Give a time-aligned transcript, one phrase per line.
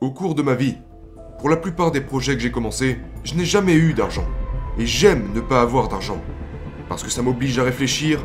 [0.00, 0.78] Au cours de ma vie,
[1.38, 4.24] pour la plupart des projets que j'ai commencés, je n'ai jamais eu d'argent.
[4.78, 6.22] Et j'aime ne pas avoir d'argent.
[6.88, 8.24] Parce que ça m'oblige à réfléchir,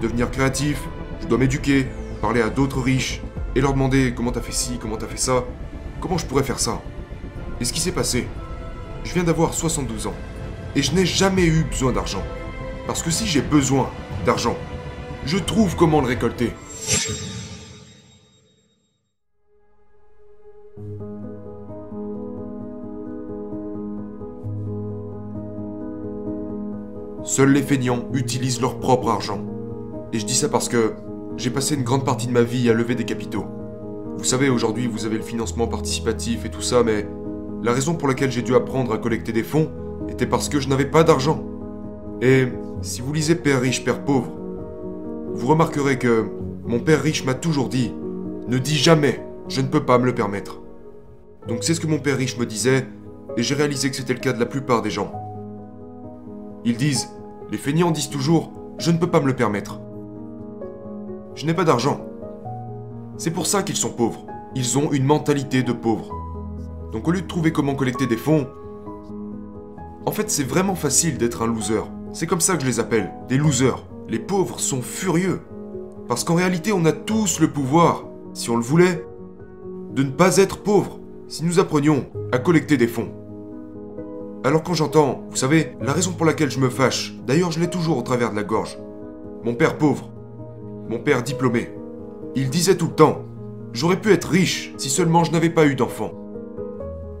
[0.00, 0.80] devenir créatif,
[1.20, 1.88] je dois m'éduquer,
[2.22, 3.20] parler à d'autres riches,
[3.54, 5.44] et leur demander comment t'as fait ci, comment t'as fait ça,
[6.00, 6.80] comment je pourrais faire ça?
[7.60, 8.26] Et ce qui s'est passé,
[9.04, 10.14] je viens d'avoir 72 ans,
[10.74, 12.22] et je n'ai jamais eu besoin d'argent.
[12.86, 13.90] Parce que si j'ai besoin
[14.24, 14.56] d'argent,
[15.26, 16.54] je trouve comment le récolter.
[27.40, 29.40] Seuls les feignants utilisent leur propre argent.
[30.12, 30.92] Et je dis ça parce que
[31.38, 33.46] j'ai passé une grande partie de ma vie à lever des capitaux.
[34.18, 37.08] Vous savez, aujourd'hui, vous avez le financement participatif et tout ça, mais
[37.62, 39.70] la raison pour laquelle j'ai dû apprendre à collecter des fonds
[40.10, 41.42] était parce que je n'avais pas d'argent.
[42.20, 42.48] Et
[42.82, 44.30] si vous lisez Père riche, Père pauvre,
[45.32, 46.26] vous remarquerez que
[46.66, 47.90] mon père riche m'a toujours dit
[48.48, 50.60] Ne dis jamais, je ne peux pas me le permettre.
[51.48, 52.86] Donc c'est ce que mon père riche me disait,
[53.38, 55.10] et j'ai réalisé que c'était le cas de la plupart des gens.
[56.66, 57.08] Ils disent
[57.50, 59.80] Les feignants disent toujours Je ne peux pas me le permettre.
[61.34, 62.06] Je n'ai pas d'argent.
[63.16, 64.24] C'est pour ça qu'ils sont pauvres.
[64.54, 66.14] Ils ont une mentalité de pauvres.
[66.92, 68.48] Donc au lieu de trouver comment collecter des fonds,
[70.06, 71.82] en fait c'est vraiment facile d'être un loser.
[72.12, 73.84] C'est comme ça que je les appelle, des losers.
[74.08, 75.40] Les pauvres sont furieux.
[76.08, 79.04] Parce qu'en réalité on a tous le pouvoir, si on le voulait,
[79.92, 83.12] de ne pas être pauvre, si nous apprenions à collecter des fonds.
[84.42, 87.68] Alors quand j'entends, vous savez, la raison pour laquelle je me fâche, d'ailleurs je l'ai
[87.68, 88.78] toujours au travers de la gorge,
[89.44, 90.10] mon père pauvre,
[90.88, 91.68] mon père diplômé,
[92.34, 93.26] il disait tout le temps,
[93.74, 96.12] j'aurais pu être riche si seulement je n'avais pas eu d'enfant.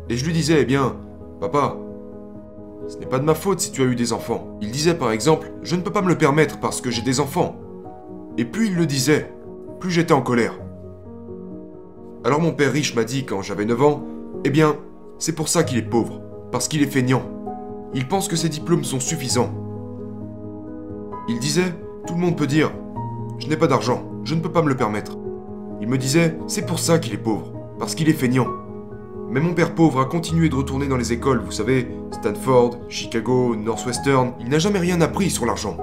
[0.08, 0.96] Et je lui disais, eh bien,
[1.40, 1.76] papa,
[2.88, 4.56] ce n'est pas de ma faute si tu as eu des enfants.
[4.62, 7.20] Il disait par exemple, je ne peux pas me le permettre parce que j'ai des
[7.20, 7.56] enfants.
[8.38, 9.30] Et plus il le disait,
[9.78, 10.58] plus j'étais en colère.
[12.24, 14.04] Alors mon père riche m'a dit quand j'avais 9 ans,
[14.44, 14.78] eh bien,
[15.18, 17.22] c'est pour ça qu'il est pauvre, parce qu'il est feignant.
[17.94, 19.52] Il pense que ses diplômes sont suffisants.
[21.28, 21.74] Il disait,
[22.06, 22.72] tout le monde peut dire,
[23.38, 25.16] je n'ai pas d'argent, je ne peux pas me le permettre.
[25.80, 28.46] Il me disait, c'est pour ça qu'il est pauvre, parce qu'il est feignant.
[29.30, 33.54] Mais mon père pauvre a continué de retourner dans les écoles, vous savez, Stanford, Chicago,
[33.56, 35.76] Northwestern, il n'a jamais rien appris sur l'argent.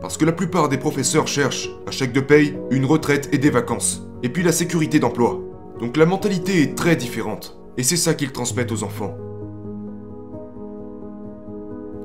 [0.00, 3.50] Parce que la plupart des professeurs cherchent, à chèque de paye, une retraite et des
[3.50, 5.40] vacances, et puis la sécurité d'emploi.
[5.80, 9.16] Donc la mentalité est très différente, et c'est ça qu'ils transmettent aux enfants.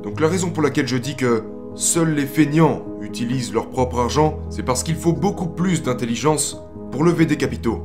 [0.04, 4.40] Donc la raison pour laquelle je dis que seuls les feignants utilisent leur propre argent,
[4.52, 7.82] c'est parce qu'il faut beaucoup plus d'intelligence pour lever des capitaux.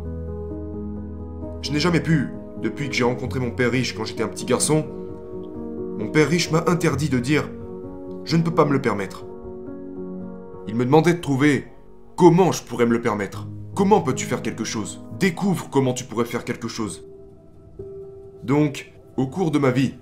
[1.63, 2.29] Je n'ai jamais pu,
[2.63, 4.85] depuis que j'ai rencontré mon père riche quand j'étais un petit garçon,
[5.99, 7.45] mon père riche m'a interdit de dire⁇
[8.25, 9.25] Je ne peux pas me le permettre⁇
[10.69, 11.65] Il me demandait de trouver
[12.17, 13.49] comment je pourrais me le permettre.
[13.75, 15.03] Comment peux-tu faire quelque chose?
[15.19, 17.08] Découvre comment tu pourrais faire quelque chose.
[18.49, 19.93] Donc, au cours de ma vie,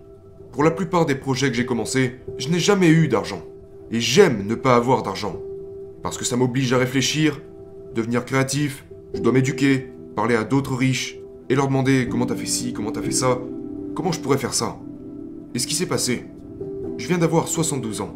[0.53, 3.43] pour la plupart des projets que j'ai commencés, je n'ai jamais eu d'argent.
[3.91, 5.34] Et j'aime ne pas avoir d'argent.
[6.05, 7.43] Parce que ça m'oblige à réfléchir,
[7.93, 11.19] devenir créatif, je dois m'éduquer, parler à d'autres riches,
[11.51, 13.41] et leur demander comment t'as fait ci, comment t'as fait ça,
[13.97, 14.78] comment je pourrais faire ça?
[15.53, 16.27] Et ce qui s'est passé,
[16.99, 18.15] je viens d'avoir 72 ans,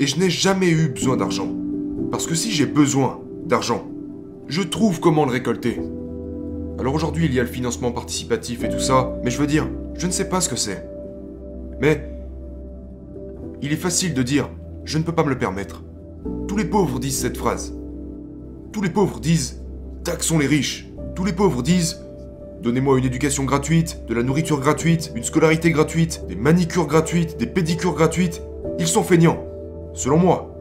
[0.00, 1.54] et je n'ai jamais eu besoin d'argent.
[2.10, 3.86] Parce que si j'ai besoin d'argent,
[4.48, 5.78] je trouve comment le récolter.
[6.78, 9.66] Alors aujourd'hui, il y a le financement participatif et tout ça, mais je veux dire,
[9.94, 10.86] je ne sais pas ce que c'est.
[11.80, 12.10] Mais
[13.62, 14.50] il est facile de dire
[14.84, 15.82] je ne peux pas me le permettre.
[16.46, 17.74] Tous les pauvres disent cette phrase.
[18.72, 19.62] Tous les pauvres disent
[20.04, 20.88] taxons les riches.
[21.14, 22.02] Tous les pauvres disent
[22.62, 27.46] Donnez-moi une éducation gratuite, de la nourriture gratuite, une scolarité gratuite, des manicures gratuites, des
[27.46, 28.42] pédicures gratuites.
[28.78, 29.44] Ils sont feignants,
[29.94, 30.54] selon moi.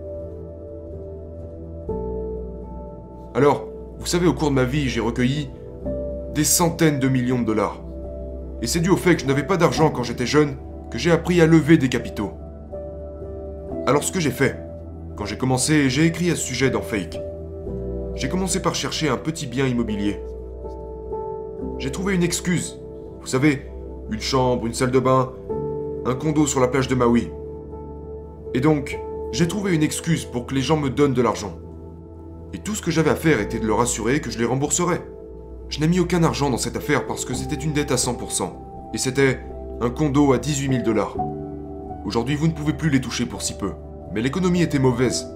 [3.34, 3.68] Alors,
[4.00, 5.50] vous savez, au cours de ma vie, j'ai recueilli
[6.36, 7.82] des centaines de millions de dollars.
[8.62, 10.56] Et c'est dû au fait que je n'avais pas d'argent quand j'étais jeune
[10.92, 12.34] que j'ai appris à lever des capitaux.
[13.88, 14.60] Alors ce que j'ai fait,
[15.16, 17.20] quand j'ai commencé, j'ai écrit à ce sujet dans Fake.
[18.14, 20.20] J'ai commencé par chercher un petit bien immobilier
[21.78, 22.80] j'ai trouvé une excuse.
[23.22, 23.70] Vous savez,
[24.10, 25.34] une chambre, une salle de bain,
[26.06, 27.30] un condo sur la plage de Maui.
[28.54, 28.98] Et donc,
[29.32, 31.60] j'ai trouvé une excuse pour que les gens me donnent de l'argent.
[32.54, 35.02] Et tout ce que j'avais à faire était de leur assurer que je les rembourserais.
[35.76, 38.50] Je n'ai mis aucun argent dans cette affaire parce que c'était une dette à 100%.
[38.94, 39.42] Et c'était
[39.82, 41.18] un condo à 18 000 dollars.
[42.06, 43.74] Aujourd'hui, vous ne pouvez plus les toucher pour si peu.
[44.14, 45.28] Mais l'économie était mauvaise.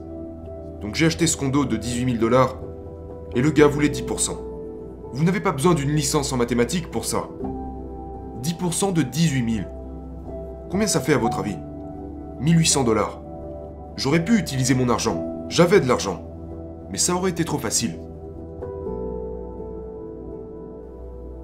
[0.80, 2.56] Donc j'ai acheté ce condo de 18 000 dollars
[3.36, 4.38] et le gars voulait 10%.
[5.12, 7.28] Vous n'avez pas besoin d'une licence en mathématiques pour ça.
[8.42, 9.68] 10% de 18 000.
[10.72, 11.58] Combien ça fait à votre avis?
[12.40, 13.22] 1800 dollars.
[13.98, 15.46] J'aurais pu utiliser mon argent.
[15.50, 16.24] J'avais de l'argent.
[16.92, 18.00] Mais ça aurait été trop facile.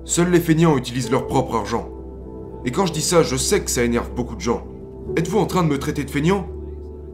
[0.07, 1.89] Seuls les feignants utilisent leur propre argent.
[2.63, 4.63] Et quand je dis ça, je sais que ça énerve beaucoup de gens.
[5.17, 6.47] Êtes-vous en train de me traiter de feignant?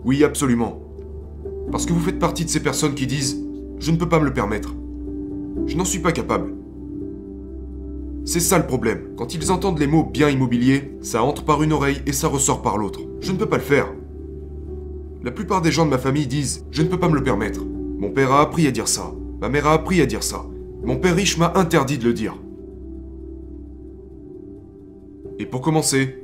[0.04, 0.82] Oui, absolument.
[1.72, 3.36] Parce que vous faites partie de ces personnes qui disent⁇
[3.80, 4.74] Je ne peux pas me le permettre⁇
[5.68, 6.54] Je n'en suis pas capable.
[8.26, 9.16] C'est ça le problème.
[9.16, 12.62] Quand ils entendent les mots bien immobilier, ça entre par une oreille et ça ressort
[12.62, 13.00] par l'autre.
[13.22, 13.88] Je ne peux pas le faire.
[15.24, 17.62] La plupart des gens de ma famille disent⁇ Je ne peux pas me le permettre⁇
[18.00, 19.14] Mon père a appris à dire ça.
[19.40, 20.44] Ma mère a appris à dire ça.
[20.84, 22.36] Mon père riche m'a interdit de le dire.
[25.42, 26.24] Et pour commencer,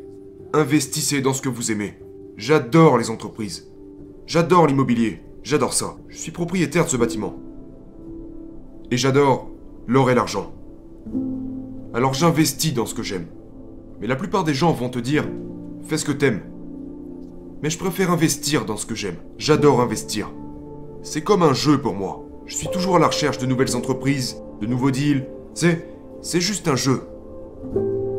[0.53, 1.97] investissez dans ce que vous aimez.
[2.37, 3.67] J'adore les entreprises.
[4.27, 5.23] J'adore l'immobilier.
[5.41, 5.97] J'adore ça.
[6.07, 7.33] Je suis propriétaire de ce bâtiment.
[8.91, 9.49] Et j'adore
[9.87, 10.53] l'or et l'argent.
[11.95, 13.25] Alors j'investis dans ce que j'aime.
[13.99, 15.27] Mais la plupart des gens vont te dire
[15.87, 16.41] fais ce que t'aimes.
[17.63, 19.17] Mais je préfère investir dans ce que j'aime.
[19.39, 20.31] J'adore investir.
[21.01, 22.23] C'est comme un jeu pour moi.
[22.45, 25.25] Je suis toujours à la recherche de nouvelles entreprises, de nouveaux deals.
[25.55, 25.89] C'est.
[26.21, 27.01] C'est juste un jeu.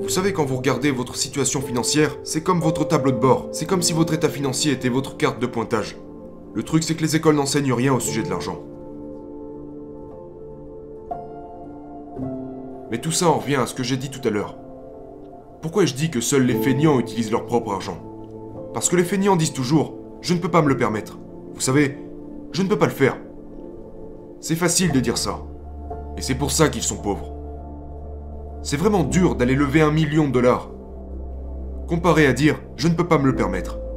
[0.09, 3.51] Vous savez, quand vous regardez votre situation financière, c'est comme votre tableau de bord.
[3.53, 5.97] C'est comme si votre état financier était votre carte de pointage.
[6.55, 8.59] Le truc, c'est que les écoles n'enseignent rien au sujet de l'argent.
[12.91, 14.57] Mais tout ça en revient à ce que j'ai dit tout à l'heure.
[15.61, 17.99] Pourquoi je dis que seuls les feignants utilisent leur propre argent?
[18.73, 19.91] Parce que les feignants disent toujours⁇
[20.23, 21.17] Je ne peux pas me le permettre⁇
[21.53, 21.99] Vous savez,
[22.53, 23.19] je ne peux pas le faire.
[24.41, 25.43] C'est facile de dire ça.
[26.17, 27.38] Et c'est pour ça qu'ils sont pauvres.
[28.63, 30.69] C'est vraiment dur d'aller lever un million de dollars.
[31.89, 33.79] Comparé à dire⁇ Je ne peux pas me le permettre⁇